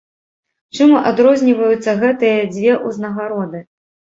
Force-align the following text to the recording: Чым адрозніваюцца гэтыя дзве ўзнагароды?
Чым 0.77 0.95
адрозніваюцца 1.09 1.91
гэтыя 2.05 2.49
дзве 2.57 2.73
ўзнагароды? 2.87 3.65